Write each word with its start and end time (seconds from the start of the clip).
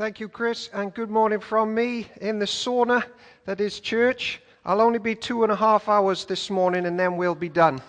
Thank 0.00 0.18
you, 0.18 0.30
Chris, 0.30 0.70
and 0.72 0.94
good 0.94 1.10
morning 1.10 1.40
from 1.40 1.74
me 1.74 2.06
in 2.22 2.38
the 2.38 2.46
sauna 2.46 3.04
that 3.44 3.60
is 3.60 3.80
church. 3.80 4.40
I'll 4.64 4.80
only 4.80 4.98
be 4.98 5.14
two 5.14 5.42
and 5.42 5.52
a 5.52 5.54
half 5.54 5.90
hours 5.90 6.24
this 6.24 6.48
morning 6.48 6.86
and 6.86 6.98
then 6.98 7.18
we'll 7.18 7.34
be 7.34 7.50
done. 7.50 7.82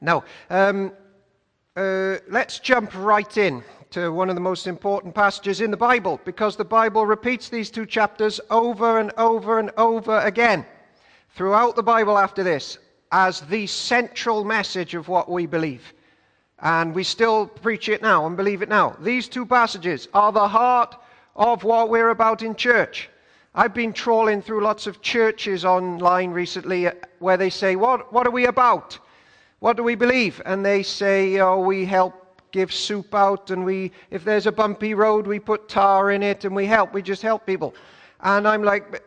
Now, 0.00 0.24
um, 0.50 0.90
uh, 1.76 2.16
let's 2.28 2.58
jump 2.58 2.96
right 2.96 3.36
in 3.36 3.62
to 3.90 4.10
one 4.10 4.28
of 4.28 4.34
the 4.34 4.40
most 4.40 4.66
important 4.66 5.14
passages 5.14 5.60
in 5.60 5.70
the 5.70 5.76
Bible 5.76 6.20
because 6.24 6.56
the 6.56 6.64
Bible 6.64 7.06
repeats 7.06 7.48
these 7.48 7.70
two 7.70 7.86
chapters 7.86 8.40
over 8.50 8.98
and 8.98 9.12
over 9.16 9.60
and 9.60 9.70
over 9.76 10.18
again 10.18 10.66
throughout 11.36 11.76
the 11.76 11.84
Bible 11.84 12.18
after 12.18 12.42
this 12.42 12.78
as 13.12 13.42
the 13.42 13.68
central 13.68 14.42
message 14.42 14.96
of 14.96 15.06
what 15.06 15.30
we 15.30 15.46
believe. 15.46 15.94
And 16.62 16.94
we 16.94 17.02
still 17.02 17.48
preach 17.48 17.88
it 17.88 18.02
now 18.02 18.26
and 18.26 18.36
believe 18.36 18.62
it 18.62 18.68
now. 18.68 18.96
These 19.00 19.28
two 19.28 19.44
passages 19.44 20.08
are 20.14 20.30
the 20.30 20.46
heart 20.46 20.96
of 21.34 21.64
what 21.64 21.90
we're 21.90 22.10
about 22.10 22.42
in 22.42 22.54
church. 22.54 23.10
I've 23.54 23.74
been 23.74 23.92
trawling 23.92 24.40
through 24.40 24.62
lots 24.62 24.86
of 24.86 25.02
churches 25.02 25.64
online 25.64 26.30
recently 26.30 26.86
uh, 26.86 26.92
where 27.18 27.36
they 27.36 27.50
say, 27.50 27.76
What, 27.76 28.12
what 28.12 28.26
are 28.26 28.30
we 28.30 28.46
about? 28.46 28.98
What 29.58 29.76
do 29.76 29.82
we 29.82 29.94
believe? 29.94 30.40
And 30.46 30.64
they 30.64 30.82
say, 30.82 31.38
Oh, 31.40 31.60
we 31.60 31.84
help 31.84 32.14
give 32.50 32.72
soup 32.72 33.14
out, 33.14 33.50
and 33.50 33.64
we, 33.64 33.92
if 34.10 34.24
there's 34.24 34.46
a 34.46 34.52
bumpy 34.52 34.94
road, 34.94 35.26
we 35.26 35.38
put 35.38 35.68
tar 35.68 36.12
in 36.12 36.22
it, 36.22 36.44
and 36.44 36.54
we 36.54 36.66
help. 36.66 36.94
We 36.94 37.02
just 37.02 37.22
help 37.22 37.44
people. 37.44 37.74
And 38.20 38.48
I'm 38.48 38.62
like, 38.62 39.02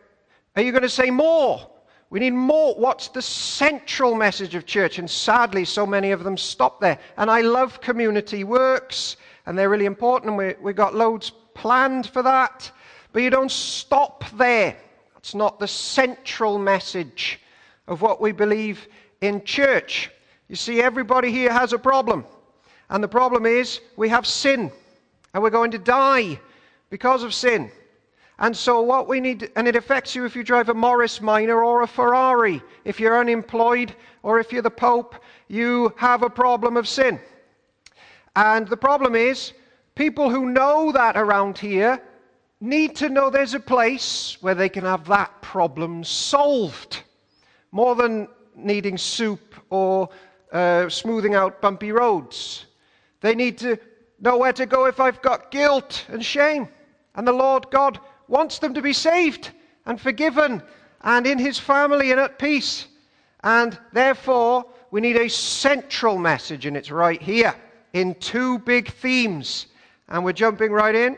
Are 0.54 0.62
you 0.62 0.70
going 0.70 0.82
to 0.82 0.88
say 0.88 1.10
more? 1.10 1.68
We 2.08 2.20
need 2.20 2.34
more. 2.34 2.74
What's 2.76 3.08
the 3.08 3.22
central 3.22 4.14
message 4.14 4.54
of 4.54 4.64
church? 4.64 4.98
And 4.98 5.10
sadly, 5.10 5.64
so 5.64 5.84
many 5.84 6.12
of 6.12 6.22
them 6.22 6.36
stop 6.36 6.80
there. 6.80 6.98
And 7.16 7.30
I 7.30 7.40
love 7.40 7.80
community 7.80 8.44
works, 8.44 9.16
and 9.44 9.58
they're 9.58 9.68
really 9.68 9.86
important. 9.86 10.36
We, 10.36 10.54
we've 10.60 10.76
got 10.76 10.94
loads 10.94 11.32
planned 11.54 12.06
for 12.06 12.22
that. 12.22 12.70
But 13.12 13.22
you 13.22 13.30
don't 13.30 13.50
stop 13.50 14.24
there. 14.36 14.76
That's 15.14 15.34
not 15.34 15.58
the 15.58 15.66
central 15.66 16.58
message 16.58 17.40
of 17.88 18.02
what 18.02 18.20
we 18.20 18.30
believe 18.30 18.86
in 19.20 19.42
church. 19.44 20.10
You 20.48 20.54
see, 20.54 20.80
everybody 20.80 21.32
here 21.32 21.52
has 21.52 21.72
a 21.72 21.78
problem. 21.78 22.24
And 22.88 23.02
the 23.02 23.08
problem 23.08 23.46
is 23.46 23.80
we 23.96 24.08
have 24.10 24.26
sin, 24.26 24.70
and 25.34 25.42
we're 25.42 25.50
going 25.50 25.72
to 25.72 25.78
die 25.78 26.38
because 26.88 27.24
of 27.24 27.34
sin. 27.34 27.70
And 28.38 28.54
so, 28.54 28.82
what 28.82 29.08
we 29.08 29.20
need, 29.20 29.50
and 29.56 29.66
it 29.66 29.76
affects 29.76 30.14
you 30.14 30.26
if 30.26 30.36
you 30.36 30.44
drive 30.44 30.68
a 30.68 30.74
Morris 30.74 31.22
Minor 31.22 31.64
or 31.64 31.82
a 31.82 31.86
Ferrari. 31.86 32.62
If 32.84 33.00
you're 33.00 33.18
unemployed 33.18 33.94
or 34.22 34.38
if 34.38 34.52
you're 34.52 34.60
the 34.60 34.70
Pope, 34.70 35.14
you 35.48 35.94
have 35.96 36.22
a 36.22 36.28
problem 36.28 36.76
of 36.76 36.86
sin. 36.86 37.18
And 38.34 38.68
the 38.68 38.76
problem 38.76 39.14
is, 39.14 39.54
people 39.94 40.28
who 40.28 40.50
know 40.50 40.92
that 40.92 41.16
around 41.16 41.56
here 41.56 42.02
need 42.60 42.94
to 42.96 43.08
know 43.08 43.30
there's 43.30 43.54
a 43.54 43.60
place 43.60 44.36
where 44.42 44.54
they 44.54 44.68
can 44.68 44.84
have 44.84 45.06
that 45.06 45.40
problem 45.40 46.04
solved. 46.04 47.02
More 47.72 47.94
than 47.94 48.28
needing 48.54 48.98
soup 48.98 49.54
or 49.70 50.10
uh, 50.52 50.90
smoothing 50.90 51.34
out 51.34 51.62
bumpy 51.62 51.92
roads. 51.92 52.66
They 53.20 53.34
need 53.34 53.56
to 53.58 53.78
know 54.20 54.36
where 54.36 54.52
to 54.52 54.66
go 54.66 54.86
if 54.86 55.00
I've 55.00 55.22
got 55.22 55.50
guilt 55.50 56.04
and 56.08 56.24
shame. 56.24 56.68
And 57.14 57.26
the 57.26 57.32
Lord 57.32 57.70
God 57.70 57.98
wants 58.28 58.58
them 58.58 58.74
to 58.74 58.82
be 58.82 58.92
saved 58.92 59.50
and 59.86 60.00
forgiven 60.00 60.62
and 61.02 61.26
in 61.26 61.38
his 61.38 61.58
family 61.58 62.10
and 62.10 62.20
at 62.20 62.38
peace. 62.38 62.86
And 63.42 63.78
therefore, 63.92 64.64
we 64.90 65.00
need 65.00 65.16
a 65.16 65.28
central 65.28 66.18
message, 66.18 66.66
and 66.66 66.76
it's 66.76 66.90
right 66.90 67.20
here 67.20 67.54
in 67.92 68.14
two 68.16 68.58
big 68.60 68.92
themes. 68.92 69.66
And 70.08 70.24
we're 70.24 70.32
jumping 70.32 70.72
right 70.72 70.94
in. 70.94 71.16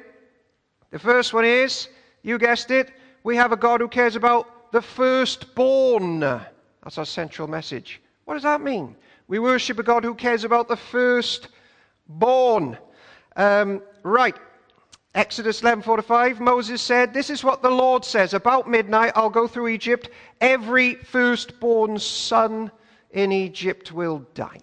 The 0.91 0.99
first 0.99 1.33
one 1.33 1.45
is, 1.45 1.89
you 2.23 2.39
guessed 2.39 2.71
it, 2.71 2.93
we 3.25 3.37
have 3.37 3.53
a 3.53 3.57
God 3.57 3.81
who 3.81 3.89
cares 3.89 4.17
about 4.17 4.73
the 4.73 4.83
firstborn. 4.83 6.21
That's 6.21 6.99
our 6.99 7.07
central 7.07 7.49
message. 7.49 8.01
What 8.25 8.35
does 8.35 8.43
that 8.43 8.61
mean? 8.61 8.97
We 9.27 9.39
worship 9.39 9.79
a 9.79 9.83
God 9.83 10.05
who 10.05 10.15
cares 10.15 10.45
about 10.45 10.69
the 10.69 10.77
firstborn. 10.77 12.79
Um, 13.37 13.83
right. 14.03 14.37
Exodus 15.15 15.63
11:45 15.63 16.39
Moses 16.39 16.83
said, 16.83 17.15
"This 17.15 17.31
is 17.31 17.43
what 17.43 17.63
the 17.63 17.71
Lord 17.71 18.05
says: 18.05 18.35
About 18.35 18.69
midnight 18.69 19.13
I'll 19.17 19.31
go 19.31 19.47
through 19.47 19.69
Egypt. 19.69 20.11
Every 20.41 20.97
firstborn 20.97 21.99
son 21.99 22.71
in 23.11 23.33
Egypt 23.33 23.91
will 23.91 24.27
die. 24.35 24.61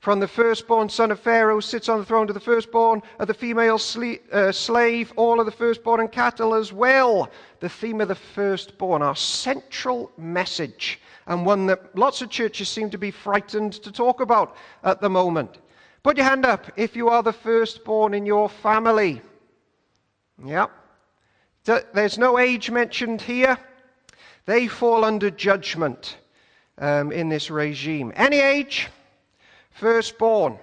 From 0.00 0.18
the 0.18 0.28
firstborn 0.28 0.88
son 0.88 1.10
of 1.10 1.20
Pharaoh 1.20 1.60
sits 1.60 1.90
on 1.90 1.98
the 1.98 2.06
throne 2.06 2.26
to 2.26 2.32
the 2.32 2.40
firstborn 2.40 3.02
of 3.18 3.26
the 3.28 3.34
female 3.34 3.76
sle- 3.76 4.20
uh, 4.32 4.50
slave, 4.50 5.12
all 5.14 5.40
of 5.40 5.46
the 5.46 5.52
firstborn 5.52 6.00
and 6.00 6.10
cattle 6.10 6.54
as 6.54 6.72
well." 6.72 7.28
The 7.60 7.68
theme 7.68 8.00
of 8.00 8.08
the 8.08 8.14
firstborn, 8.14 9.02
our 9.02 9.16
central 9.16 10.10
message, 10.16 11.00
and 11.26 11.44
one 11.44 11.66
that 11.66 11.96
lots 11.98 12.22
of 12.22 12.30
churches 12.30 12.70
seem 12.70 12.88
to 12.90 12.98
be 12.98 13.10
frightened 13.10 13.74
to 13.74 13.92
talk 13.92 14.22
about 14.22 14.56
at 14.84 15.02
the 15.02 15.10
moment. 15.10 15.58
Put 16.02 16.16
your 16.16 16.26
hand 16.26 16.46
up 16.46 16.66
if 16.76 16.96
you 16.96 17.10
are 17.10 17.22
the 17.22 17.32
firstborn 17.32 18.14
in 18.14 18.24
your 18.24 18.48
family. 18.48 19.20
Yeah. 20.44 20.66
There's 21.64 22.18
no 22.18 22.38
age 22.38 22.70
mentioned 22.70 23.22
here. 23.22 23.58
They 24.44 24.68
fall 24.68 25.04
under 25.04 25.30
judgment 25.30 26.18
um, 26.78 27.10
in 27.10 27.28
this 27.28 27.50
regime. 27.50 28.12
Any 28.14 28.38
age, 28.38 28.88
firstborn. 29.70 30.58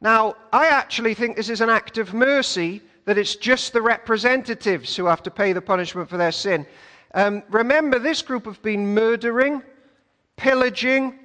Now, 0.00 0.34
I 0.52 0.68
actually 0.68 1.14
think 1.14 1.36
this 1.36 1.48
is 1.48 1.60
an 1.60 1.70
act 1.70 1.98
of 1.98 2.14
mercy 2.14 2.82
that 3.06 3.18
it's 3.18 3.36
just 3.36 3.72
the 3.72 3.82
representatives 3.82 4.94
who 4.96 5.06
have 5.06 5.22
to 5.24 5.30
pay 5.30 5.52
the 5.52 5.60
punishment 5.60 6.08
for 6.08 6.16
their 6.16 6.32
sin. 6.32 6.66
Um, 7.14 7.42
remember, 7.50 7.98
this 7.98 8.22
group 8.22 8.44
have 8.44 8.62
been 8.62 8.86
murdering, 8.86 9.62
pillaging, 10.36 11.18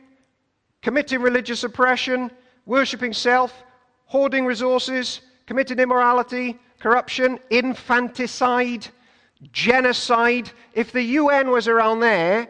committing 0.81 1.21
religious 1.21 1.63
oppression, 1.63 2.31
worshipping 2.65 3.13
self, 3.13 3.63
hoarding 4.05 4.45
resources, 4.45 5.21
committing 5.45 5.79
immorality, 5.79 6.57
corruption, 6.79 7.39
infanticide, 7.49 8.87
genocide. 9.51 10.51
If 10.73 10.91
the 10.91 11.03
UN 11.03 11.51
was 11.51 11.67
around 11.67 11.99
there, 11.99 12.47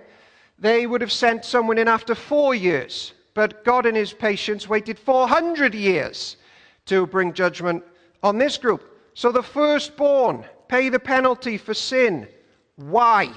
they 0.57 0.87
would 0.87 1.01
have 1.01 1.11
sent 1.11 1.45
someone 1.45 1.77
in 1.77 1.87
after 1.87 2.15
four 2.15 2.53
years. 2.53 3.13
But 3.33 3.63
God, 3.63 3.85
in 3.85 3.95
His 3.95 4.13
patience, 4.13 4.67
waited 4.67 4.99
400 4.99 5.73
years 5.73 6.37
to 6.85 7.05
bring 7.05 7.33
judgment 7.33 7.83
on 8.23 8.37
this 8.37 8.57
group. 8.57 8.83
So 9.13 9.31
the 9.31 9.43
firstborn 9.43 10.45
pay 10.67 10.89
the 10.89 10.99
penalty 10.99 11.57
for 11.57 11.73
sin. 11.73 12.27
Why? 12.75 13.31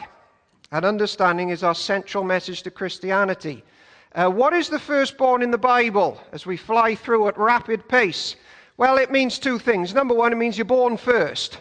And 0.71 0.85
understanding 0.85 1.51
is 1.51 1.63
our 1.63 1.75
central 1.75 2.25
message 2.25 2.63
to 2.63 2.71
Christianity. 2.71 3.63
Uh, 4.15 4.29
what 4.29 4.53
is 4.53 4.69
the 4.69 4.79
firstborn 4.79 5.43
in 5.43 5.51
the 5.51 5.59
Bible 5.59 6.21
as 6.33 6.47
we 6.47 6.57
fly 6.57 6.95
through 6.95 7.29
at 7.29 7.39
rapid 7.39 7.89
pace? 7.89 8.37
Well, 8.77 8.99
it 8.99 9.11
means 9.11 9.39
two 9.39 9.59
things. 9.59 9.95
Number 9.95 10.15
one, 10.15 10.33
it 10.33 10.37
means 10.37 10.57
you're 10.57 10.65
born 10.65 10.97
first. 10.97 11.61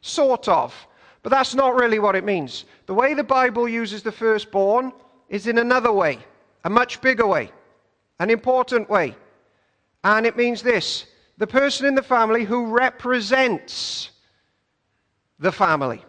Sort 0.00 0.48
of. 0.48 0.74
But 1.22 1.30
that's 1.30 1.54
not 1.54 1.74
really 1.74 1.98
what 1.98 2.16
it 2.16 2.24
means. 2.24 2.64
The 2.86 2.94
way 2.94 3.14
the 3.14 3.24
Bible 3.24 3.68
uses 3.68 4.02
the 4.02 4.12
firstborn 4.12 4.92
is 5.28 5.46
in 5.46 5.58
another 5.58 5.92
way, 5.92 6.18
a 6.64 6.70
much 6.70 7.00
bigger 7.00 7.26
way, 7.26 7.52
an 8.18 8.30
important 8.30 8.88
way. 8.88 9.14
And 10.02 10.26
it 10.26 10.36
means 10.36 10.62
this 10.62 11.06
the 11.38 11.46
person 11.46 11.86
in 11.86 11.94
the 11.94 12.02
family 12.02 12.44
who 12.44 12.66
represents 12.66 14.10
the 15.38 15.52
family 15.52 16.04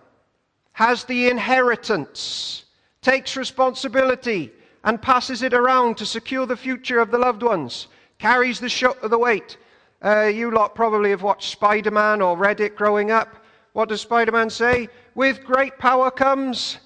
has 0.74 1.04
the 1.04 1.30
inheritance, 1.30 2.66
takes 3.02 3.36
responsibility, 3.36 4.52
and 4.84 5.02
passes 5.02 5.44
it 5.44 5.54
around 5.54 5.98
to 5.98 6.06
secure 6.06 6.46
the 6.46 6.58
future 6.58 7.00
of 7.00 7.12
the 7.12 7.18
loved 7.18 7.44
ones, 7.44 7.88
carries 8.18 8.60
the, 8.60 8.70
sh- 8.70 8.86
the 9.04 9.18
weight, 9.18 9.58
uh, 10.04 10.24
you 10.24 10.52
lot 10.52 10.76
probably 10.76 11.12
have 11.12 11.24
watched 11.24 11.52
Spider 11.52 11.92
Man 11.92 12.22
or 12.22 12.38
read 12.38 12.60
it 12.60 12.76
growing 12.76 13.12
up. 13.12 13.36
What 13.74 13.90
does 13.90 14.02
Spider 14.02 14.32
Man 14.32 14.50
say? 14.50 14.90
With 15.16 15.44
great 15.44 15.78
power 15.78 16.12
comes 16.12 16.80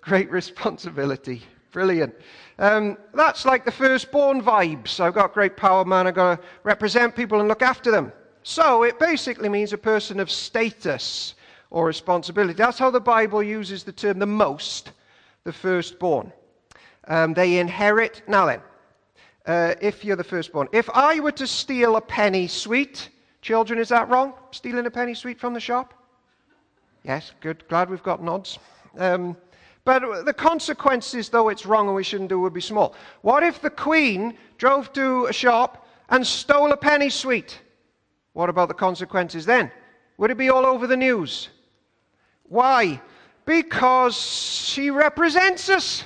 great 0.00 0.30
responsibility. 0.30 1.42
Brilliant. 1.70 2.14
Um, 2.58 2.96
that's 3.12 3.44
like 3.44 3.64
the 3.64 3.70
firstborn 3.70 4.42
vibes. 4.42 4.98
I've 5.00 5.14
got 5.14 5.34
great 5.34 5.56
power, 5.56 5.84
man. 5.84 6.06
I've 6.06 6.14
got 6.14 6.40
to 6.40 6.48
represent 6.64 7.14
people 7.14 7.40
and 7.40 7.48
look 7.48 7.62
after 7.62 7.90
them. 7.90 8.12
So 8.42 8.82
it 8.84 8.98
basically 8.98 9.50
means 9.50 9.72
a 9.74 9.78
person 9.78 10.18
of 10.18 10.30
status 10.30 11.34
or 11.70 11.84
responsibility. 11.84 12.54
That's 12.54 12.78
how 12.78 12.90
the 12.90 13.00
Bible 13.00 13.42
uses 13.42 13.84
the 13.84 13.92
term 13.92 14.18
the 14.18 14.26
most, 14.26 14.92
the 15.44 15.52
firstborn. 15.52 16.32
Um, 17.06 17.34
they 17.34 17.58
inherit. 17.58 18.22
Now 18.26 18.46
then, 18.46 18.60
uh, 19.48 19.74
if 19.80 20.04
you're 20.04 20.14
the 20.14 20.22
firstborn. 20.22 20.68
If 20.72 20.88
I 20.90 21.18
were 21.20 21.32
to 21.32 21.46
steal 21.46 21.96
a 21.96 22.00
penny 22.00 22.46
sweet, 22.46 23.08
children, 23.40 23.78
is 23.78 23.88
that 23.88 24.08
wrong? 24.10 24.34
Stealing 24.50 24.86
a 24.86 24.90
penny 24.90 25.14
sweet 25.14 25.40
from 25.40 25.54
the 25.54 25.60
shop? 25.60 25.94
Yes, 27.02 27.32
good. 27.40 27.66
Glad 27.68 27.88
we've 27.88 28.02
got 28.02 28.22
nods. 28.22 28.58
Um, 28.98 29.36
but 29.84 30.26
the 30.26 30.34
consequences, 30.34 31.30
though 31.30 31.48
it's 31.48 31.64
wrong 31.64 31.86
and 31.86 31.96
we 31.96 32.04
shouldn't 32.04 32.28
do, 32.28 32.38
would 32.40 32.52
be 32.52 32.60
small. 32.60 32.94
What 33.22 33.42
if 33.42 33.62
the 33.62 33.70
Queen 33.70 34.36
drove 34.58 34.92
to 34.92 35.24
a 35.26 35.32
shop 35.32 35.88
and 36.10 36.26
stole 36.26 36.72
a 36.72 36.76
penny 36.76 37.08
sweet? 37.08 37.58
What 38.34 38.50
about 38.50 38.68
the 38.68 38.74
consequences 38.74 39.46
then? 39.46 39.72
Would 40.18 40.30
it 40.30 40.36
be 40.36 40.50
all 40.50 40.66
over 40.66 40.86
the 40.86 40.96
news? 40.96 41.48
Why? 42.42 43.00
Because 43.46 44.14
she 44.14 44.90
represents 44.90 45.70
us. 45.70 46.04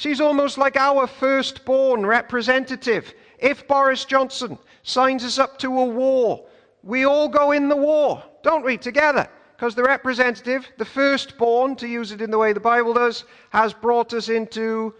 She's 0.00 0.22
almost 0.22 0.56
like 0.56 0.78
our 0.78 1.06
firstborn 1.06 2.06
representative. 2.06 3.12
If 3.38 3.68
Boris 3.68 4.06
Johnson 4.06 4.56
signs 4.82 5.22
us 5.22 5.38
up 5.38 5.58
to 5.58 5.78
a 5.78 5.84
war, 5.84 6.46
we 6.82 7.04
all 7.04 7.28
go 7.28 7.50
in 7.52 7.68
the 7.68 7.76
war, 7.76 8.24
don't 8.42 8.64
we, 8.64 8.78
together? 8.78 9.28
Because 9.54 9.74
the 9.74 9.82
representative, 9.82 10.66
the 10.78 10.86
firstborn, 10.86 11.76
to 11.76 11.86
use 11.86 12.12
it 12.12 12.22
in 12.22 12.30
the 12.30 12.38
way 12.38 12.54
the 12.54 12.60
Bible 12.60 12.94
does, 12.94 13.24
has 13.50 13.74
brought 13.74 14.14
us 14.14 14.30
into 14.30 14.94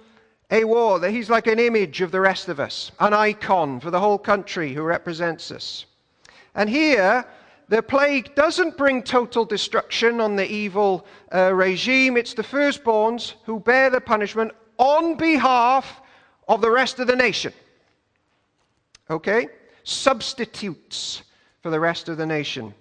a 0.51 0.65
war. 0.65 0.99
That 0.99 1.13
he's 1.13 1.31
like 1.31 1.47
an 1.47 1.59
image 1.59 2.03
of 2.03 2.11
the 2.11 2.21
rest 2.21 2.51
of 2.51 2.61
us, 2.61 2.93
an 3.01 3.15
icon 3.15 3.81
for 3.81 3.91
the 3.91 4.01
whole 4.01 4.19
country 4.19 4.75
who 4.75 4.83
represents 4.83 5.51
us. 5.51 5.87
And 6.55 6.69
here, 6.69 7.25
the 7.71 7.83
plague 7.83 8.35
doesn't 8.35 8.77
bring 8.77 9.03
total 9.03 9.47
destruction 9.47 10.21
on 10.21 10.37
the 10.37 10.47
evil 10.47 11.07
uh, 11.35 11.55
regime. 11.55 12.19
It's 12.19 12.35
the 12.35 12.43
firstborns 12.43 13.33
who 13.47 13.61
bear 13.61 13.89
the 13.89 14.03
punishment 14.03 14.53
on 14.81 15.15
behalf 15.15 16.01
of 16.49 16.63
the 16.63 16.71
rest 16.71 16.99
of 16.99 17.07
the 17.07 17.15
nation. 17.15 17.53
Okay? 19.11 19.47
Substitutes 19.85 21.23
for 21.61 21.69
the 21.69 21.79
rest 21.79 22.09
of 22.09 22.17
the 22.17 22.25
nation. 22.25 22.75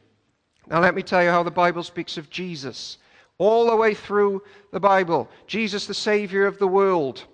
Now, 0.68 0.80
let 0.80 0.96
me 0.96 1.04
tell 1.04 1.22
you 1.22 1.30
how 1.30 1.44
the 1.44 1.52
Bible 1.52 1.84
speaks 1.84 2.18
of 2.18 2.30
Jesus. 2.30 3.00
All 3.38 3.70
the 3.70 3.76
way 3.76 3.94
through 3.94 4.44
the 4.72 4.80
Bible, 4.80 5.30
Jesus, 5.46 5.88
the 5.88 5.94
Savior 5.94 6.46
of 6.46 6.58
the 6.58 6.68
world. 6.68 7.26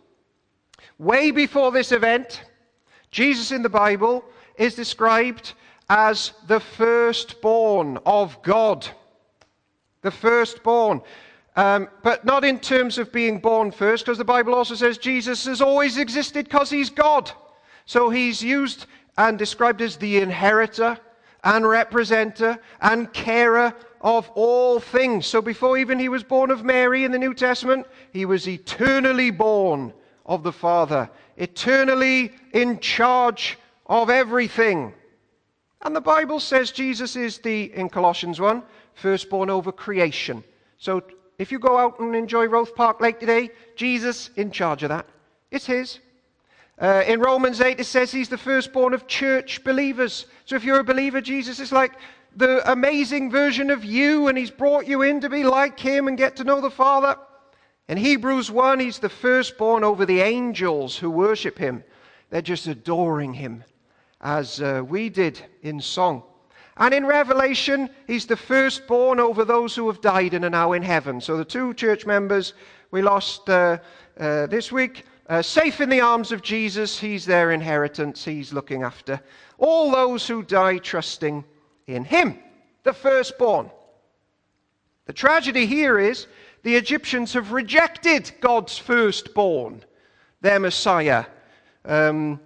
Way 0.97 1.29
before 1.29 1.71
this 1.71 1.91
event, 1.91 2.41
Jesus 3.11 3.51
in 3.51 3.61
the 3.61 3.69
Bible 3.69 4.25
is 4.57 4.73
described 4.73 5.53
as 5.89 6.31
the 6.47 6.59
firstborn 6.59 7.99
of 8.03 8.41
God. 8.41 8.87
The 10.01 10.11
firstborn. 10.11 11.01
Um, 11.55 11.87
but 12.03 12.25
not 12.25 12.43
in 12.43 12.59
terms 12.59 12.97
of 12.97 13.13
being 13.13 13.39
born 13.39 13.71
first, 13.71 14.05
because 14.05 14.17
the 14.17 14.25
Bible 14.25 14.53
also 14.53 14.75
says 14.75 14.97
Jesus 14.97 15.45
has 15.45 15.61
always 15.61 15.97
existed 15.97 16.45
because 16.45 16.69
he's 16.69 16.89
God. 16.89 17.31
So 17.85 18.09
he's 18.09 18.41
used 18.41 18.87
and 19.17 19.37
described 19.37 19.81
as 19.81 19.95
the 19.95 20.17
inheritor 20.17 20.97
and 21.43 21.63
representer 21.63 22.59
and 22.81 23.11
carer 23.13 23.73
of 24.01 24.29
all 24.35 24.79
things. 24.79 25.25
So 25.25 25.41
before 25.41 25.77
even 25.77 25.97
he 25.97 26.09
was 26.09 26.23
born 26.23 26.51
of 26.51 26.65
Mary 26.65 27.05
in 27.05 27.11
the 27.11 27.19
New 27.19 27.33
Testament, 27.33 27.87
he 28.11 28.25
was 28.25 28.47
eternally 28.47 29.31
born 29.31 29.93
of 30.25 30.43
the 30.43 30.51
Father, 30.51 31.09
eternally 31.37 32.33
in 32.51 32.79
charge 32.79 33.57
of 33.85 34.09
everything. 34.09 34.93
And 35.81 35.95
the 35.95 36.01
Bible 36.01 36.39
says 36.39 36.71
Jesus 36.71 37.15
is 37.15 37.37
the, 37.37 37.71
in 37.73 37.89
Colossians 37.89 38.41
1, 38.41 38.63
firstborn 38.95 39.49
over 39.49 39.71
creation. 39.71 40.43
So 40.77 41.03
if 41.37 41.51
you 41.51 41.59
go 41.59 41.77
out 41.77 41.99
and 41.99 42.15
enjoy 42.15 42.47
Roath 42.47 42.75
Park 42.75 43.01
Lake 43.01 43.19
today, 43.19 43.49
Jesus 43.75 44.29
in 44.35 44.51
charge 44.51 44.83
of 44.83 44.89
that. 44.89 45.07
It's 45.51 45.65
his. 45.65 45.99
Uh, 46.77 47.03
in 47.07 47.19
Romans 47.19 47.61
8, 47.61 47.79
it 47.79 47.85
says 47.85 48.11
he's 48.11 48.29
the 48.29 48.37
firstborn 48.37 48.93
of 48.93 49.07
church 49.07 49.63
believers. 49.63 50.25
So 50.45 50.55
if 50.55 50.63
you're 50.63 50.79
a 50.79 50.83
believer, 50.83 51.21
Jesus 51.21 51.59
is 51.59 51.71
like 51.71 51.93
the 52.35 52.69
amazing 52.69 53.31
version 53.31 53.69
of 53.69 53.85
you, 53.85 54.27
and 54.27 54.37
he's 54.37 54.51
brought 54.51 54.85
you 54.85 55.01
in 55.01 55.21
to 55.21 55.29
be 55.29 55.43
like 55.43 55.79
him 55.79 56.07
and 56.07 56.17
get 56.17 56.35
to 56.37 56.43
know 56.43 56.59
the 56.59 56.69
Father. 56.69 57.17
In 57.87 57.97
Hebrews 57.97 58.51
1, 58.51 58.79
he's 58.79 58.99
the 58.99 59.09
firstborn 59.09 59.83
over 59.83 60.05
the 60.05 60.19
angels 60.19 60.97
who 60.97 61.09
worship 61.09 61.57
him. 61.57 61.83
They're 62.29 62.41
just 62.41 62.67
adoring 62.67 63.33
him, 63.33 63.63
as 64.19 64.61
uh, 64.61 64.83
we 64.85 65.09
did 65.09 65.39
in 65.61 65.79
song. 65.79 66.23
And 66.77 66.93
in 66.93 67.05
Revelation, 67.05 67.89
he's 68.05 68.25
the 68.25 68.35
firstborn 68.35 69.19
over 69.19 69.45
those 69.45 69.75
who 69.75 69.87
have 69.87 70.01
died 70.01 70.33
and 70.33 70.43
are 70.43 70.49
now 70.49 70.73
in 70.73 70.83
heaven. 70.83 71.21
So 71.21 71.37
the 71.37 71.45
two 71.45 71.73
church 71.73 72.05
members 72.05 72.53
we 72.91 73.01
lost 73.01 73.49
uh, 73.49 73.77
uh, 74.19 74.47
this 74.47 74.71
week, 74.71 75.05
uh, 75.27 75.41
safe 75.41 75.81
in 75.81 75.89
the 75.89 76.01
arms 76.01 76.31
of 76.31 76.41
Jesus, 76.41 76.99
he's 76.99 77.25
their 77.25 77.51
inheritance, 77.51 78.23
he's 78.23 78.53
looking 78.53 78.83
after 78.83 79.19
all 79.57 79.91
those 79.91 80.27
who 80.27 80.43
die 80.43 80.77
trusting 80.77 81.43
in 81.87 82.03
him, 82.03 82.37
the 82.83 82.93
firstborn. 82.93 83.69
The 85.05 85.13
tragedy 85.13 85.65
here 85.65 85.99
is 85.99 86.27
the 86.63 86.75
Egyptians 86.75 87.33
have 87.33 87.51
rejected 87.51 88.31
God's 88.41 88.77
firstborn, 88.77 89.83
their 90.41 90.59
Messiah. 90.59 91.25
Um, 91.85 92.39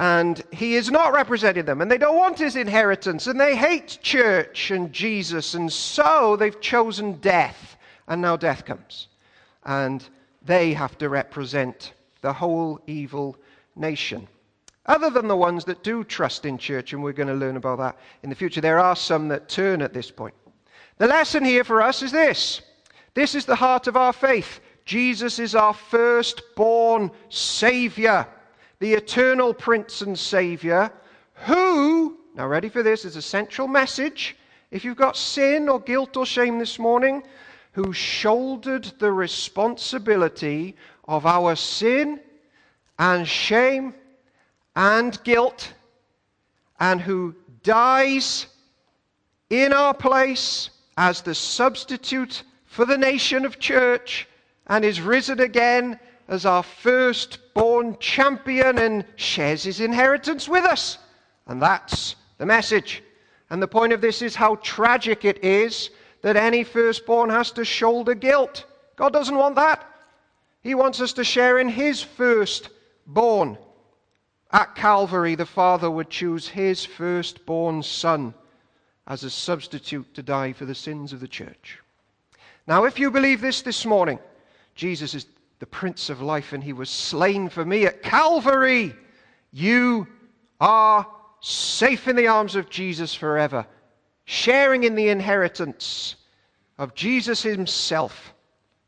and 0.00 0.42
he 0.50 0.74
is 0.74 0.90
not 0.90 1.12
representing 1.12 1.64
them, 1.64 1.80
and 1.80 1.90
they 1.90 1.98
don't 1.98 2.16
want 2.16 2.38
his 2.38 2.56
inheritance, 2.56 3.26
and 3.26 3.40
they 3.40 3.56
hate 3.56 3.98
church 4.02 4.70
and 4.70 4.92
Jesus, 4.92 5.54
and 5.54 5.72
so 5.72 6.36
they've 6.36 6.60
chosen 6.60 7.14
death, 7.14 7.76
and 8.08 8.20
now 8.20 8.36
death 8.36 8.64
comes. 8.64 9.08
And 9.64 10.06
they 10.42 10.74
have 10.74 10.98
to 10.98 11.08
represent 11.08 11.92
the 12.22 12.32
whole 12.32 12.80
evil 12.86 13.36
nation. 13.76 14.26
Other 14.86 15.10
than 15.10 15.28
the 15.28 15.36
ones 15.36 15.64
that 15.64 15.84
do 15.84 16.04
trust 16.04 16.44
in 16.44 16.58
church, 16.58 16.92
and 16.92 17.02
we're 17.02 17.12
going 17.12 17.28
to 17.28 17.34
learn 17.34 17.56
about 17.56 17.78
that 17.78 17.98
in 18.22 18.30
the 18.30 18.36
future, 18.36 18.60
there 18.60 18.80
are 18.80 18.96
some 18.96 19.28
that 19.28 19.48
turn 19.48 19.80
at 19.80 19.94
this 19.94 20.10
point. 20.10 20.34
The 20.98 21.06
lesson 21.06 21.44
here 21.44 21.64
for 21.64 21.80
us 21.80 22.02
is 22.02 22.12
this 22.12 22.60
this 23.14 23.34
is 23.34 23.46
the 23.46 23.54
heart 23.54 23.86
of 23.86 23.96
our 23.96 24.12
faith. 24.12 24.60
Jesus 24.84 25.38
is 25.38 25.54
our 25.54 25.72
firstborn 25.72 27.10
Savior 27.30 28.26
the 28.78 28.94
eternal 28.94 29.54
Prince 29.54 30.02
and 30.02 30.18
Savior, 30.18 30.92
who, 31.34 32.18
now 32.34 32.46
ready 32.46 32.68
for 32.68 32.82
this, 32.82 33.04
is 33.04 33.16
a 33.16 33.22
central 33.22 33.68
message. 33.68 34.36
If 34.70 34.84
you've 34.84 34.96
got 34.96 35.16
sin 35.16 35.68
or 35.68 35.80
guilt 35.80 36.16
or 36.16 36.26
shame 36.26 36.58
this 36.58 36.78
morning, 36.78 37.22
who 37.72 37.92
shouldered 37.92 38.84
the 38.98 39.12
responsibility 39.12 40.76
of 41.06 41.26
our 41.26 41.56
sin 41.56 42.20
and 42.98 43.26
shame 43.26 43.94
and 44.76 45.22
guilt, 45.24 45.72
and 46.80 47.00
who 47.00 47.34
dies 47.62 48.46
in 49.50 49.72
our 49.72 49.94
place 49.94 50.70
as 50.96 51.20
the 51.20 51.34
substitute 51.34 52.42
for 52.66 52.84
the 52.84 52.98
nation 52.98 53.44
of 53.44 53.58
church 53.58 54.28
and 54.66 54.84
is 54.84 55.00
risen 55.00 55.40
again 55.40 55.98
as 56.28 56.46
our 56.46 56.62
firstborn 56.62 57.96
champion 57.98 58.78
and 58.78 59.04
shares 59.16 59.64
his 59.64 59.80
inheritance 59.80 60.48
with 60.48 60.64
us. 60.64 60.98
And 61.46 61.60
that's 61.60 62.16
the 62.38 62.46
message. 62.46 63.02
And 63.50 63.62
the 63.62 63.68
point 63.68 63.92
of 63.92 64.00
this 64.00 64.22
is 64.22 64.34
how 64.34 64.56
tragic 64.56 65.24
it 65.24 65.44
is 65.44 65.90
that 66.22 66.36
any 66.36 66.64
firstborn 66.64 67.28
has 67.30 67.50
to 67.52 67.64
shoulder 67.64 68.14
guilt. 68.14 68.64
God 68.96 69.12
doesn't 69.12 69.36
want 69.36 69.56
that. 69.56 69.86
He 70.62 70.74
wants 70.74 71.00
us 71.00 71.12
to 71.14 71.24
share 71.24 71.58
in 71.58 71.68
his 71.68 72.02
firstborn. 72.02 73.58
At 74.50 74.74
Calvary, 74.74 75.34
the 75.34 75.44
Father 75.44 75.90
would 75.90 76.08
choose 76.08 76.48
his 76.48 76.84
firstborn 76.84 77.82
Son 77.82 78.32
as 79.06 79.24
a 79.24 79.30
substitute 79.30 80.14
to 80.14 80.22
die 80.22 80.52
for 80.52 80.64
the 80.64 80.74
sins 80.74 81.12
of 81.12 81.20
the 81.20 81.28
church. 81.28 81.80
Now, 82.66 82.84
if 82.84 82.98
you 82.98 83.10
believe 83.10 83.42
this 83.42 83.60
this 83.60 83.84
morning, 83.84 84.18
Jesus 84.74 85.12
is 85.12 85.26
the 85.58 85.66
Prince 85.66 86.10
of 86.10 86.20
Life, 86.20 86.52
and 86.52 86.62
he 86.62 86.72
was 86.72 86.90
slain 86.90 87.48
for 87.48 87.64
me 87.64 87.86
at 87.86 88.02
Calvary. 88.02 88.94
You 89.52 90.06
are 90.60 91.06
safe 91.40 92.08
in 92.08 92.16
the 92.16 92.28
arms 92.28 92.56
of 92.56 92.70
Jesus 92.70 93.14
forever, 93.14 93.66
sharing 94.24 94.84
in 94.84 94.94
the 94.94 95.08
inheritance 95.08 96.16
of 96.78 96.94
Jesus 96.94 97.42
himself. 97.42 98.34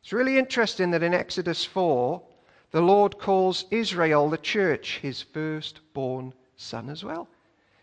It's 0.03 0.13
really 0.13 0.39
interesting 0.39 0.91
that 0.93 1.03
in 1.03 1.15
Exodus 1.15 1.65
4, 1.65 2.23
the 2.71 2.81
Lord 2.81 3.19
calls 3.19 3.65
Israel, 3.71 4.29
the 4.29 4.39
church, 4.39 4.99
his 5.03 5.23
firstborn 5.23 6.33
son 6.57 6.89
as 6.89 7.05
well. 7.05 7.29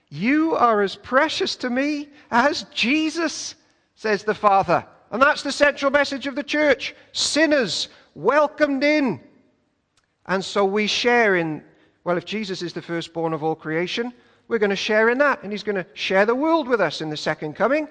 You 0.10 0.56
are 0.56 0.82
as 0.82 0.96
precious 0.96 1.56
to 1.58 1.70
me 1.70 2.10
as 2.30 2.64
Jesus, 2.74 3.56
says 3.96 4.24
the 4.24 4.36
Father. 4.36 4.86
And 5.12 5.22
that's 5.22 5.44
the 5.44 5.52
central 5.52 5.92
message 5.92 6.28
of 6.28 6.36
the 6.36 6.44
church. 6.44 6.96
Sinners 7.12 7.90
welcomed 8.16 8.84
in. 8.84 9.20
And 10.26 10.44
so 10.44 10.66
we 10.66 10.88
share 10.88 11.36
in, 11.36 11.64
well, 12.04 12.18
if 12.18 12.26
Jesus 12.26 12.62
is 12.62 12.74
the 12.74 12.82
firstborn 12.82 13.34
of 13.34 13.44
all 13.44 13.56
creation, 13.56 14.14
we're 14.48 14.60
going 14.60 14.70
to 14.70 14.76
share 14.76 15.10
in 15.10 15.18
that. 15.20 15.44
And 15.44 15.52
he's 15.52 15.64
going 15.64 15.76
to 15.76 15.86
share 15.94 16.26
the 16.26 16.36
world 16.36 16.68
with 16.68 16.82
us 16.82 17.02
in 17.02 17.10
the 17.10 17.18
second 17.18 17.56
coming. 17.56 17.88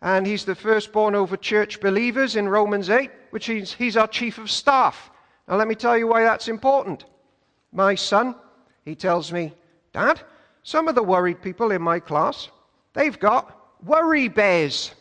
And 0.00 0.26
he's 0.26 0.44
the 0.44 0.54
firstborn 0.54 1.14
over 1.14 1.36
church 1.36 1.80
believers 1.80 2.36
in 2.36 2.48
Romans 2.48 2.88
8, 2.90 3.10
which 3.30 3.48
means 3.48 3.72
he's 3.72 3.96
our 3.96 4.06
chief 4.06 4.38
of 4.38 4.50
staff. 4.50 5.10
Now, 5.48 5.56
let 5.56 5.66
me 5.66 5.74
tell 5.74 5.98
you 5.98 6.06
why 6.06 6.22
that's 6.22 6.48
important. 6.48 7.04
My 7.72 7.94
son, 7.94 8.34
he 8.84 8.94
tells 8.94 9.32
me, 9.32 9.52
Dad, 9.92 10.20
some 10.62 10.86
of 10.88 10.94
the 10.94 11.02
worried 11.02 11.42
people 11.42 11.72
in 11.72 11.82
my 11.82 11.98
class, 11.98 12.48
they've 12.92 13.18
got 13.18 13.58
worry 13.84 14.28
bears. 14.28 14.92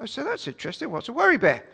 I 0.00 0.06
said, 0.06 0.26
That's 0.26 0.46
interesting. 0.46 0.90
What's 0.90 1.08
a 1.08 1.12
worry 1.12 1.38
bear? 1.38 1.64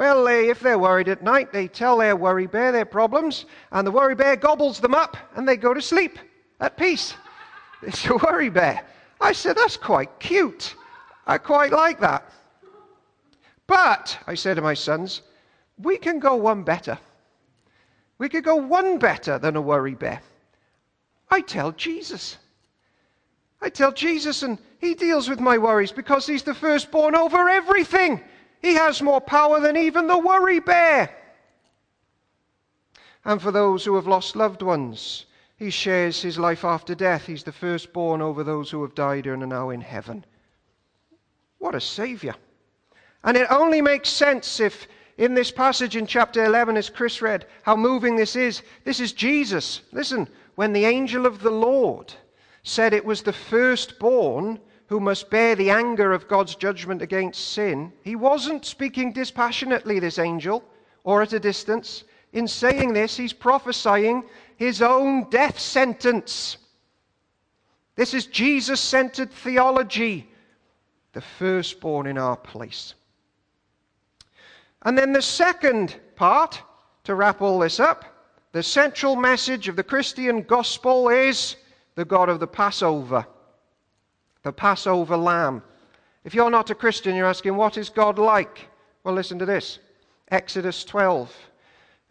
Well, 0.00 0.24
they, 0.24 0.48
if 0.48 0.60
they're 0.60 0.78
worried 0.78 1.10
at 1.10 1.22
night, 1.22 1.52
they 1.52 1.68
tell 1.68 1.98
their 1.98 2.16
worry 2.16 2.46
bear 2.46 2.72
their 2.72 2.86
problems, 2.86 3.44
and 3.70 3.86
the 3.86 3.90
worry 3.90 4.14
bear 4.14 4.34
gobbles 4.34 4.80
them 4.80 4.94
up, 4.94 5.14
and 5.36 5.46
they 5.46 5.58
go 5.58 5.74
to 5.74 5.82
sleep 5.82 6.18
at 6.58 6.78
peace. 6.78 7.12
It's 7.82 8.06
a 8.06 8.16
worry 8.16 8.48
bear. 8.48 8.82
I 9.20 9.32
said, 9.32 9.56
That's 9.56 9.76
quite 9.76 10.18
cute. 10.18 10.74
I 11.26 11.36
quite 11.36 11.70
like 11.70 12.00
that. 12.00 12.24
But, 13.66 14.18
I 14.26 14.36
said 14.36 14.54
to 14.54 14.62
my 14.62 14.72
sons, 14.72 15.20
we 15.76 15.98
can 15.98 16.18
go 16.18 16.34
one 16.34 16.62
better. 16.62 16.96
We 18.16 18.30
could 18.30 18.44
go 18.44 18.56
one 18.56 18.98
better 18.98 19.38
than 19.38 19.54
a 19.54 19.60
worry 19.60 19.96
bear. 19.96 20.22
I 21.30 21.42
tell 21.42 21.72
Jesus. 21.72 22.38
I 23.60 23.68
tell 23.68 23.92
Jesus, 23.92 24.42
and 24.42 24.58
he 24.78 24.94
deals 24.94 25.28
with 25.28 25.40
my 25.40 25.58
worries 25.58 25.92
because 25.92 26.26
he's 26.26 26.42
the 26.42 26.54
firstborn 26.54 27.14
over 27.14 27.50
everything. 27.50 28.22
He 28.60 28.74
has 28.74 29.02
more 29.02 29.20
power 29.20 29.60
than 29.60 29.76
even 29.76 30.06
the 30.06 30.18
worry 30.18 30.60
bear. 30.60 31.16
And 33.24 33.40
for 33.40 33.50
those 33.50 33.84
who 33.84 33.96
have 33.96 34.06
lost 34.06 34.36
loved 34.36 34.62
ones, 34.62 35.26
he 35.56 35.70
shares 35.70 36.22
his 36.22 36.38
life 36.38 36.64
after 36.64 36.94
death. 36.94 37.26
He's 37.26 37.44
the 37.44 37.52
firstborn 37.52 38.22
over 38.22 38.42
those 38.42 38.70
who 38.70 38.82
have 38.82 38.94
died 38.94 39.26
and 39.26 39.42
are 39.42 39.46
now 39.46 39.70
in 39.70 39.80
heaven. 39.80 40.24
What 41.58 41.74
a 41.74 41.80
Savior. 41.80 42.34
And 43.22 43.36
it 43.36 43.46
only 43.50 43.82
makes 43.82 44.08
sense 44.08 44.60
if, 44.60 44.88
in 45.18 45.34
this 45.34 45.50
passage 45.50 45.96
in 45.96 46.06
chapter 46.06 46.44
11, 46.44 46.78
as 46.78 46.88
Chris 46.88 47.20
read, 47.20 47.46
how 47.62 47.76
moving 47.76 48.16
this 48.16 48.36
is. 48.36 48.62
This 48.84 49.00
is 49.00 49.12
Jesus. 49.12 49.82
Listen, 49.92 50.26
when 50.54 50.72
the 50.72 50.86
angel 50.86 51.26
of 51.26 51.42
the 51.42 51.50
Lord 51.50 52.14
said 52.62 52.94
it 52.94 53.04
was 53.04 53.22
the 53.22 53.32
firstborn 53.32 54.58
who 54.90 54.98
must 54.98 55.30
bear 55.30 55.54
the 55.54 55.70
anger 55.70 56.12
of 56.12 56.26
God's 56.26 56.56
judgment 56.56 57.00
against 57.00 57.52
sin, 57.52 57.92
he 58.02 58.16
wasn't 58.16 58.64
speaking 58.64 59.12
dispassionately, 59.12 60.00
this 60.00 60.18
angel, 60.18 60.64
or 61.04 61.22
at 61.22 61.32
a 61.32 61.38
distance. 61.38 62.02
In 62.32 62.48
saying 62.48 62.92
this, 62.92 63.16
he's 63.16 63.32
prophesying 63.32 64.24
his 64.56 64.82
own 64.82 65.30
death 65.30 65.60
sentence. 65.60 66.56
This 67.94 68.14
is 68.14 68.26
Jesus 68.26 68.80
centered 68.80 69.30
theology, 69.30 70.28
the 71.12 71.20
firstborn 71.20 72.08
in 72.08 72.18
our 72.18 72.36
place. 72.36 72.94
And 74.82 74.98
then 74.98 75.12
the 75.12 75.22
second 75.22 76.00
part, 76.16 76.60
to 77.04 77.14
wrap 77.14 77.40
all 77.40 77.60
this 77.60 77.78
up, 77.78 78.06
the 78.50 78.62
central 78.64 79.14
message 79.14 79.68
of 79.68 79.76
the 79.76 79.84
Christian 79.84 80.42
gospel 80.42 81.10
is 81.10 81.54
the 81.94 82.04
God 82.04 82.28
of 82.28 82.40
the 82.40 82.48
Passover, 82.48 83.24
the 84.42 84.52
Passover 84.52 85.16
lamb. 85.16 85.62
If 86.24 86.34
you're 86.34 86.50
not 86.50 86.70
a 86.70 86.74
Christian, 86.74 87.16
you're 87.16 87.26
asking, 87.26 87.56
what 87.56 87.78
is 87.78 87.88
God 87.88 88.18
like? 88.18 88.68
Well, 89.04 89.14
listen 89.14 89.38
to 89.38 89.46
this 89.46 89.78
Exodus 90.30 90.84
12. 90.84 91.34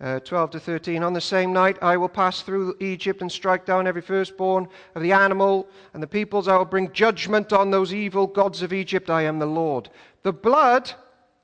Uh, 0.01 0.17
12 0.21 0.51
to 0.51 0.59
13. 0.62 1.03
On 1.03 1.12
the 1.12 1.19
same 1.19 1.51
night, 1.51 1.77
I 1.81 1.98
will 1.98 2.07
pass 2.07 2.41
through 2.41 2.77
Egypt 2.79 3.21
and 3.21 3.29
strike 3.29 3.65
down 3.65 3.86
every 3.86 4.01
firstborn 4.01 4.69
of 4.95 5.01
the 5.01 5.12
animal 5.12 5.67
and 5.93 6.01
the 6.01 6.07
peoples. 6.07 6.48
I 6.48 6.55
will 6.55 6.63
bring 6.63 6.93
judgment 6.93 7.51
on 7.51 7.69
those 7.69 7.93
evil 7.93 8.25
gods 8.25 8.62
of 8.62 8.71
Egypt. 8.71 9.09
I 9.09 9.24
am 9.24 9.39
the 9.39 9.45
Lord. 9.45 9.89
The 10.24 10.31
blood 10.31 10.89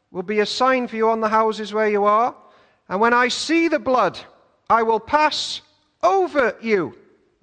will 0.10 0.24
be 0.24 0.40
a 0.40 0.46
sign 0.46 0.88
for 0.88 0.96
you 0.96 1.10
on 1.10 1.20
the 1.20 1.28
houses 1.28 1.74
where 1.74 1.90
you 1.90 2.06
are. 2.06 2.34
And 2.88 3.02
when 3.02 3.14
I 3.14 3.28
see 3.28 3.68
the 3.68 3.78
blood, 3.78 4.18
I 4.70 4.84
will 4.84 5.02
pass 5.02 5.60
over 6.02 6.56
you. 6.62 6.98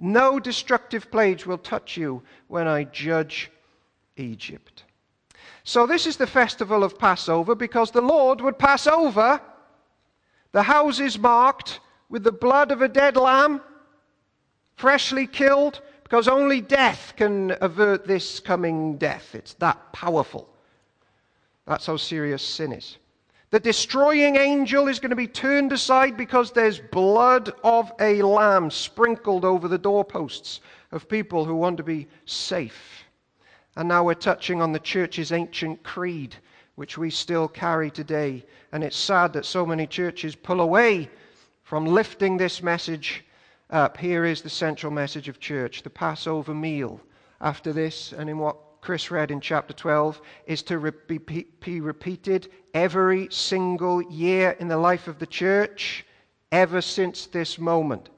No 0.05 0.41
destructive 0.41 1.13
plague 1.13 1.47
will 1.47 1.59
touch 1.59 1.97
you 1.97 2.25
when 2.49 2.67
I 2.67 2.83
judge 2.83 3.53
Egypt. 4.17 4.83
So, 5.63 5.87
this 5.87 6.09
is 6.09 6.17
the 6.17 6.27
festival 6.27 6.83
of 6.83 6.99
Passover 6.99 7.55
because 7.55 7.93
the 7.93 8.01
Lord 8.01 8.41
would 8.41 8.59
pass 8.59 8.89
over 8.89 9.41
the 10.51 10.65
houses 10.65 11.21
marked 11.21 11.79
with 12.09 12.25
the 12.25 12.33
blood 12.33 12.73
of 12.73 12.83
a 12.83 12.89
dead 12.89 13.17
lamb, 13.17 13.61
freshly 14.75 15.29
killed, 15.29 15.81
because 16.03 16.27
only 16.27 16.61
death 16.61 17.15
can 17.17 17.57
avert 17.61 18.05
this 18.05 18.41
coming 18.41 18.97
death. 18.97 19.37
It's 19.37 19.55
that 19.55 19.93
powerful. 19.93 20.49
That's 21.65 21.87
how 21.87 21.97
serious 21.97 22.43
sin 22.43 22.73
is. 22.73 22.99
The 23.53 23.61
destroying 23.61 24.37
angel 24.37 24.89
is 24.89 24.99
going 24.99 25.11
to 25.11 25.17
be 25.17 25.27
turned 25.27 25.75
aside 25.75 26.17
because 26.17 26.53
there's 26.53 26.81
blood 26.81 27.53
of 27.63 27.93
a 28.01 28.23
lamb 28.23 28.71
sprinkled 28.71 29.45
over 29.45 29.69
the 29.69 29.77
doorposts 29.77 30.63
of 30.91 31.07
people 31.07 31.45
who 31.45 31.55
want 31.55 31.77
to 31.77 31.83
be 31.83 32.09
safe. 32.25 33.05
And 33.77 33.89
now 33.89 34.05
we're 34.05 34.15
touching 34.15 34.63
on 34.63 34.73
the 34.73 34.79
church's 34.79 35.33
ancient 35.33 35.83
creed, 35.83 36.35
which 36.77 36.97
we 36.97 37.11
still 37.11 37.47
carry 37.47 37.91
today. 37.91 38.43
And 38.73 38.83
it's 38.83 38.97
sad 38.97 39.35
that 39.35 39.45
so 39.45 39.67
many 39.67 39.87
churches 39.87 40.35
pull 40.35 40.63
away 40.63 41.11
from 41.63 41.85
lifting 41.85 42.39
this 42.39 42.63
message 42.63 43.23
up. 43.69 43.99
Here 43.99 44.25
is 44.25 44.41
the 44.41 44.49
central 44.49 44.91
message 44.91 45.29
of 45.29 45.41
church 45.41 45.83
the 45.83 45.91
Passover 45.91 46.55
meal. 46.55 47.03
After 47.39 47.75
this, 47.75 48.15
and 48.15 48.31
in 48.31 48.39
what 48.39 48.57
Chris 48.83 49.13
read 49.13 49.31
in 49.31 49.41
chapter 49.41 49.73
12 49.73 50.21
is 50.47 50.61
to 50.65 50.93
be 51.61 51.81
repeated 51.81 52.51
every 52.75 53.29
single 53.31 54.03
year 54.11 54.57
in 54.59 54.67
the 54.67 54.77
life 54.77 55.07
of 55.07 55.21
the 55.21 55.27
church 55.27 56.05
ever 56.51 56.81
since 56.81 57.27
this 57.27 57.61
moment. 57.61 58.09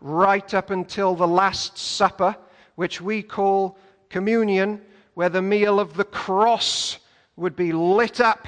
Right 0.00 0.54
up 0.54 0.70
until 0.70 1.16
the 1.16 1.26
Last 1.26 1.76
Supper, 1.76 2.36
which 2.76 3.00
we 3.00 3.24
call 3.24 3.76
communion, 4.08 4.80
where 5.14 5.28
the 5.28 5.42
meal 5.42 5.80
of 5.80 5.94
the 5.94 6.04
cross 6.04 7.00
would 7.34 7.56
be 7.56 7.72
lit 7.72 8.20
up. 8.20 8.46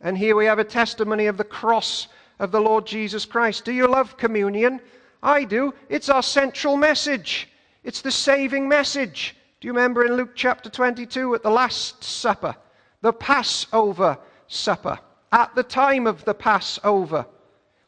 And 0.00 0.16
here 0.16 0.34
we 0.34 0.46
have 0.46 0.58
a 0.58 0.64
testimony 0.64 1.26
of 1.26 1.36
the 1.36 1.44
cross 1.44 2.08
of 2.38 2.52
the 2.52 2.60
Lord 2.60 2.86
Jesus 2.86 3.26
Christ. 3.26 3.66
Do 3.66 3.72
you 3.72 3.86
love 3.86 4.16
communion? 4.16 4.80
I 5.22 5.44
do. 5.44 5.74
It's 5.90 6.08
our 6.08 6.22
central 6.22 6.78
message, 6.78 7.50
it's 7.84 8.00
the 8.00 8.10
saving 8.10 8.66
message. 8.66 9.36
Do 9.60 9.68
you 9.68 9.74
remember 9.74 10.06
in 10.06 10.16
Luke 10.16 10.34
chapter 10.34 10.70
22 10.70 11.34
at 11.34 11.42
the 11.42 11.50
Last 11.50 12.02
Supper, 12.02 12.56
the 13.02 13.12
Passover 13.12 14.18
supper, 14.48 14.98
at 15.32 15.54
the 15.54 15.62
time 15.62 16.06
of 16.06 16.24
the 16.24 16.32
Passover, 16.32 17.26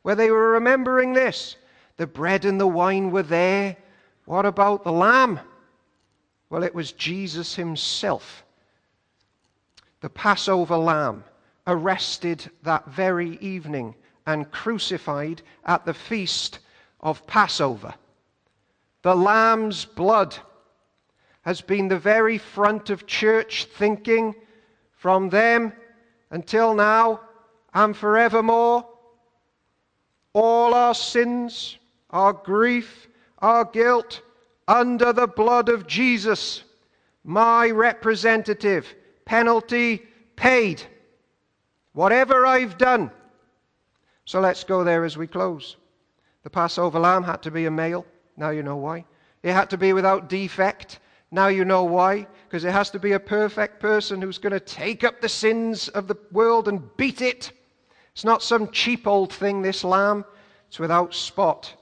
where 0.02 0.14
they 0.14 0.30
were 0.30 0.50
remembering 0.50 1.14
this? 1.14 1.56
The 1.96 2.06
bread 2.06 2.44
and 2.44 2.60
the 2.60 2.66
wine 2.66 3.10
were 3.10 3.22
there. 3.22 3.78
What 4.26 4.44
about 4.44 4.84
the 4.84 4.92
lamb? 4.92 5.40
Well, 6.50 6.62
it 6.62 6.74
was 6.74 6.92
Jesus 6.92 7.54
himself, 7.54 8.44
the 10.02 10.10
Passover 10.10 10.76
lamb, 10.76 11.24
arrested 11.66 12.50
that 12.64 12.86
very 12.88 13.38
evening 13.38 13.94
and 14.26 14.50
crucified 14.50 15.40
at 15.64 15.86
the 15.86 15.94
feast 15.94 16.58
of 17.00 17.26
Passover. 17.26 17.94
The 19.00 19.16
lamb's 19.16 19.86
blood 19.86 20.36
has 21.42 21.60
been 21.60 21.88
the 21.88 21.98
very 21.98 22.38
front 22.38 22.90
of 22.90 23.06
church 23.06 23.66
thinking 23.76 24.34
from 24.92 25.28
them 25.28 25.72
until 26.30 26.74
now 26.74 27.20
and 27.74 27.96
forevermore. 27.96 28.86
All 30.32 30.72
our 30.72 30.94
sins, 30.94 31.76
our 32.10 32.32
grief, 32.32 33.08
our 33.38 33.64
guilt, 33.64 34.22
under 34.68 35.12
the 35.12 35.26
blood 35.26 35.68
of 35.68 35.86
Jesus, 35.86 36.62
my 37.24 37.70
representative, 37.70 38.94
penalty 39.24 40.02
paid. 40.36 40.82
Whatever 41.92 42.46
I've 42.46 42.78
done. 42.78 43.10
So 44.24 44.40
let's 44.40 44.64
go 44.64 44.84
there 44.84 45.04
as 45.04 45.16
we 45.16 45.26
close. 45.26 45.76
The 46.44 46.50
Passover 46.50 46.98
lamb 46.98 47.24
had 47.24 47.42
to 47.42 47.50
be 47.50 47.66
a 47.66 47.70
male. 47.70 48.06
Now 48.36 48.50
you 48.50 48.62
know 48.62 48.76
why. 48.76 49.04
It 49.42 49.52
had 49.52 49.70
to 49.70 49.76
be 49.76 49.92
without 49.92 50.28
defect. 50.28 51.00
Now 51.32 51.48
you 51.48 51.64
know 51.64 51.82
why. 51.84 52.28
Because 52.46 52.64
it 52.64 52.72
has 52.72 52.90
to 52.90 52.98
be 52.98 53.12
a 53.12 53.18
perfect 53.18 53.80
person 53.80 54.20
who's 54.20 54.38
going 54.38 54.52
to 54.52 54.60
take 54.60 55.02
up 55.02 55.20
the 55.20 55.28
sins 55.28 55.88
of 55.88 56.06
the 56.06 56.18
world 56.30 56.68
and 56.68 56.94
beat 56.98 57.22
it. 57.22 57.50
It's 58.12 58.24
not 58.24 58.42
some 58.42 58.70
cheap 58.70 59.06
old 59.06 59.32
thing, 59.32 59.62
this 59.62 59.82
lamb. 59.82 60.26
It's 60.68 60.78
without 60.78 61.14
spot. 61.14 61.74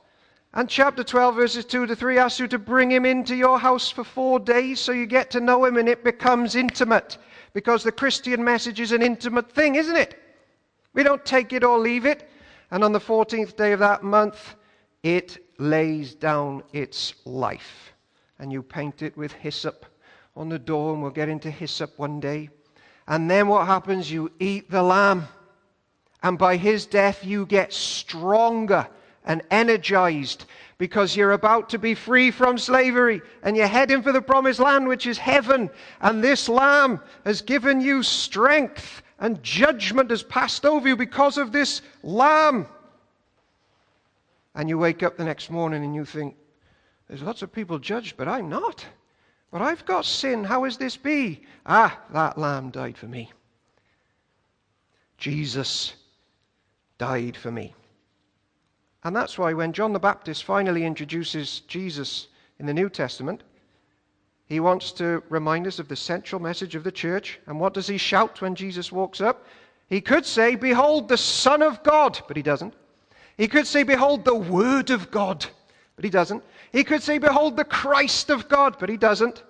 And 0.54 0.68
chapter 0.68 1.02
12, 1.02 1.34
verses 1.34 1.64
2 1.64 1.86
to 1.86 1.96
3 1.96 2.18
asks 2.18 2.38
you 2.38 2.46
to 2.48 2.58
bring 2.58 2.90
him 2.90 3.04
into 3.04 3.34
your 3.34 3.58
house 3.58 3.90
for 3.90 4.04
four 4.04 4.38
days 4.38 4.78
so 4.78 4.92
you 4.92 5.06
get 5.06 5.30
to 5.32 5.40
know 5.40 5.64
him 5.64 5.76
and 5.76 5.88
it 5.88 6.04
becomes 6.04 6.54
intimate. 6.54 7.18
Because 7.52 7.82
the 7.82 7.92
Christian 7.92 8.44
message 8.44 8.78
is 8.78 8.92
an 8.92 9.02
intimate 9.02 9.50
thing, 9.50 9.74
isn't 9.74 9.96
it? 9.96 10.16
We 10.94 11.02
don't 11.02 11.24
take 11.24 11.52
it 11.52 11.64
or 11.64 11.78
leave 11.78 12.06
it. 12.06 12.30
And 12.70 12.84
on 12.84 12.92
the 12.92 13.00
14th 13.00 13.56
day 13.56 13.72
of 13.72 13.80
that 13.80 14.04
month, 14.04 14.54
it 15.02 15.38
lays 15.58 16.14
down 16.14 16.62
its 16.72 17.14
life 17.24 17.89
and 18.40 18.50
you 18.50 18.62
paint 18.62 19.02
it 19.02 19.16
with 19.16 19.32
hyssop 19.32 19.86
on 20.34 20.48
the 20.48 20.58
door, 20.58 20.94
and 20.94 21.02
we'll 21.02 21.10
get 21.10 21.28
into 21.28 21.50
hyssop 21.50 21.98
one 21.98 22.18
day. 22.18 22.48
And 23.06 23.30
then 23.30 23.48
what 23.48 23.66
happens? 23.66 24.10
You 24.10 24.32
eat 24.40 24.70
the 24.70 24.82
lamb, 24.82 25.28
and 26.22 26.38
by 26.38 26.56
his 26.56 26.86
death, 26.86 27.24
you 27.24 27.46
get 27.46 27.72
stronger 27.72 28.88
and 29.24 29.42
energized 29.50 30.46
because 30.78 31.14
you're 31.14 31.32
about 31.32 31.68
to 31.68 31.78
be 31.78 31.94
free 31.94 32.30
from 32.30 32.56
slavery 32.56 33.20
and 33.42 33.54
you're 33.54 33.66
heading 33.66 34.02
for 34.02 34.12
the 34.12 34.22
promised 34.22 34.60
land, 34.60 34.88
which 34.88 35.06
is 35.06 35.18
heaven. 35.18 35.68
And 36.00 36.24
this 36.24 36.48
lamb 36.48 37.00
has 37.26 37.42
given 37.42 37.82
you 37.82 38.02
strength, 38.02 39.02
and 39.18 39.42
judgment 39.42 40.08
has 40.08 40.22
passed 40.22 40.64
over 40.64 40.88
you 40.88 40.96
because 40.96 41.36
of 41.36 41.52
this 41.52 41.82
lamb. 42.02 42.66
And 44.54 44.70
you 44.70 44.78
wake 44.78 45.02
up 45.02 45.18
the 45.18 45.24
next 45.24 45.50
morning 45.50 45.84
and 45.84 45.94
you 45.94 46.06
think, 46.06 46.34
there's 47.10 47.22
lots 47.22 47.42
of 47.42 47.52
people 47.52 47.80
judged, 47.80 48.16
but 48.16 48.28
I'm 48.28 48.48
not. 48.48 48.86
But 49.50 49.62
I've 49.62 49.84
got 49.84 50.04
sin. 50.04 50.44
How 50.44 50.64
is 50.64 50.76
this 50.76 50.96
be? 50.96 51.40
Ah, 51.66 52.00
that 52.12 52.38
lamb 52.38 52.70
died 52.70 52.96
for 52.96 53.06
me. 53.06 53.32
Jesus 55.18 55.94
died 56.98 57.36
for 57.36 57.50
me. 57.50 57.74
And 59.02 59.16
that's 59.16 59.36
why 59.36 59.54
when 59.54 59.72
John 59.72 59.92
the 59.92 59.98
Baptist 59.98 60.44
finally 60.44 60.84
introduces 60.84 61.60
Jesus 61.66 62.28
in 62.60 62.66
the 62.66 62.74
New 62.74 62.88
Testament, 62.88 63.42
he 64.46 64.60
wants 64.60 64.92
to 64.92 65.20
remind 65.30 65.66
us 65.66 65.80
of 65.80 65.88
the 65.88 65.96
central 65.96 66.40
message 66.40 66.76
of 66.76 66.84
the 66.84 66.92
church. 66.92 67.40
And 67.46 67.58
what 67.58 67.74
does 67.74 67.88
he 67.88 67.98
shout 67.98 68.40
when 68.40 68.54
Jesus 68.54 68.92
walks 68.92 69.20
up? 69.20 69.46
He 69.88 70.00
could 70.00 70.24
say, 70.24 70.54
Behold, 70.54 71.08
the 71.08 71.18
Son 71.18 71.60
of 71.60 71.82
God, 71.82 72.20
but 72.28 72.36
he 72.36 72.42
doesn't. 72.44 72.74
He 73.36 73.48
could 73.48 73.66
say, 73.66 73.82
Behold, 73.82 74.24
the 74.24 74.36
Word 74.36 74.90
of 74.90 75.10
God, 75.10 75.44
but 76.00 76.06
he 76.06 76.10
doesn't. 76.10 76.42
He 76.72 76.82
could 76.82 77.02
say, 77.02 77.18
Behold, 77.18 77.58
the 77.58 77.64
Christ 77.64 78.30
of 78.30 78.48
God, 78.48 78.76
but 78.80 78.88
he 78.88 78.96
doesn't. 78.96 79.42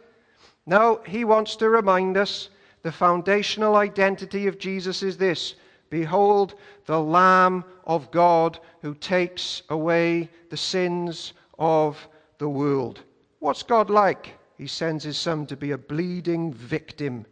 No, 0.67 1.01
he 1.07 1.25
wants 1.25 1.55
to 1.55 1.71
remind 1.71 2.17
us 2.17 2.49
the 2.83 2.91
foundational 2.91 3.77
identity 3.77 4.49
of 4.49 4.59
Jesus 4.59 5.05
is 5.05 5.17
this 5.17 5.55
Behold, 5.91 6.57
the 6.87 7.01
Lamb 7.01 7.65
of 7.85 8.11
God 8.11 8.59
who 8.83 8.97
takes 8.97 9.63
away 9.69 10.29
the 10.49 10.57
sins 10.57 11.35
of 11.57 12.09
the 12.39 12.49
world. 12.49 13.05
What's 13.39 13.63
God 13.63 13.89
like? 13.89 14.37
He 14.59 14.67
sends 14.67 15.05
his 15.05 15.17
Son 15.17 15.47
to 15.47 15.57
be 15.57 15.71
a 15.71 15.79
bleeding 15.79 16.53
victim 16.53 17.27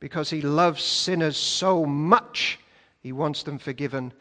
because 0.00 0.30
he 0.30 0.40
loves 0.40 0.82
sinners 0.82 1.36
so 1.36 1.86
much, 1.86 2.58
he 3.04 3.12
wants 3.12 3.44
them 3.44 3.60
forgiven 3.60 4.12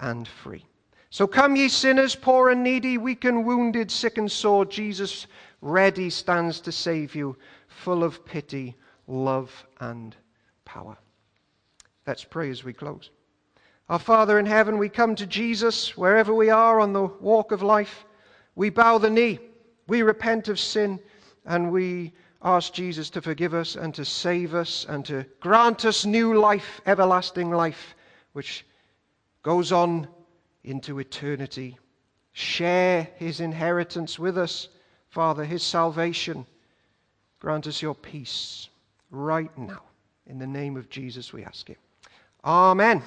and 0.00 0.26
free. 0.26 0.64
So 1.10 1.26
come, 1.26 1.56
ye 1.56 1.68
sinners, 1.68 2.14
poor 2.14 2.50
and 2.50 2.62
needy, 2.62 2.98
weak 2.98 3.24
and 3.24 3.46
wounded, 3.46 3.90
sick 3.90 4.18
and 4.18 4.30
sore. 4.30 4.66
Jesus 4.66 5.26
ready 5.62 6.10
stands 6.10 6.60
to 6.60 6.72
save 6.72 7.14
you, 7.14 7.36
full 7.66 8.04
of 8.04 8.24
pity, 8.26 8.76
love, 9.06 9.50
and 9.80 10.14
power. 10.64 10.96
Let's 12.06 12.24
pray 12.24 12.50
as 12.50 12.62
we 12.62 12.72
close. 12.72 13.10
Our 13.88 13.98
Father 13.98 14.38
in 14.38 14.44
heaven, 14.44 14.76
we 14.76 14.90
come 14.90 15.14
to 15.14 15.26
Jesus 15.26 15.96
wherever 15.96 16.34
we 16.34 16.50
are 16.50 16.78
on 16.78 16.92
the 16.92 17.04
walk 17.04 17.52
of 17.52 17.62
life. 17.62 18.04
We 18.54 18.68
bow 18.68 18.98
the 18.98 19.08
knee, 19.08 19.38
we 19.86 20.02
repent 20.02 20.48
of 20.48 20.60
sin, 20.60 21.00
and 21.46 21.72
we 21.72 22.12
ask 22.42 22.72
Jesus 22.74 23.08
to 23.10 23.22
forgive 23.22 23.54
us 23.54 23.76
and 23.76 23.94
to 23.94 24.04
save 24.04 24.54
us 24.54 24.84
and 24.88 25.04
to 25.06 25.24
grant 25.40 25.86
us 25.86 26.04
new 26.04 26.38
life, 26.38 26.82
everlasting 26.84 27.50
life, 27.50 27.94
which 28.34 28.66
goes 29.42 29.72
on 29.72 30.06
into 30.64 30.98
eternity. 30.98 31.78
Share 32.32 33.08
his 33.16 33.40
inheritance 33.40 34.18
with 34.18 34.38
us, 34.38 34.68
Father, 35.08 35.44
his 35.44 35.62
salvation. 35.62 36.46
Grant 37.40 37.66
us 37.66 37.82
your 37.82 37.94
peace 37.94 38.68
right 39.10 39.56
now. 39.56 39.82
In 40.26 40.38
the 40.38 40.46
name 40.46 40.76
of 40.76 40.90
Jesus, 40.90 41.32
we 41.32 41.44
ask 41.44 41.70
it. 41.70 41.78
Amen. 42.44 43.02